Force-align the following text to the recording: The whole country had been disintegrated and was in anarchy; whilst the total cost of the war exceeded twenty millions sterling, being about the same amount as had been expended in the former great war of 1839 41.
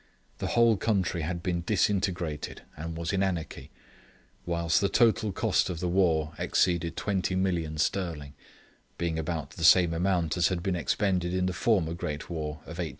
The 0.39 0.57
whole 0.57 0.77
country 0.77 1.21
had 1.21 1.43
been 1.43 1.61
disintegrated 1.63 2.63
and 2.75 2.97
was 2.97 3.13
in 3.13 3.21
anarchy; 3.21 3.69
whilst 4.47 4.81
the 4.81 4.89
total 4.89 5.31
cost 5.31 5.69
of 5.69 5.79
the 5.79 5.87
war 5.87 6.33
exceeded 6.39 6.97
twenty 6.97 7.35
millions 7.35 7.83
sterling, 7.83 8.33
being 8.97 9.19
about 9.19 9.51
the 9.51 9.63
same 9.63 9.93
amount 9.93 10.37
as 10.37 10.47
had 10.47 10.63
been 10.63 10.75
expended 10.75 11.35
in 11.35 11.45
the 11.45 11.53
former 11.53 11.93
great 11.93 12.31
war 12.31 12.53
of 12.65 12.77
1839 12.77 12.77
41. 12.77 12.89